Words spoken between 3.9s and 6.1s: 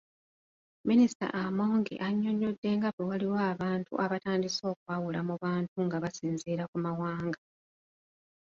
abatandise okwawula mu bantu nga